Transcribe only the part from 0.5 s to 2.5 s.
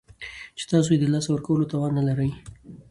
چې تاسو یې د لاسه ورکولو توان نلرئ